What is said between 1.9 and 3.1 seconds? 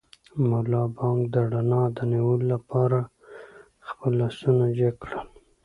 د نیولو لپاره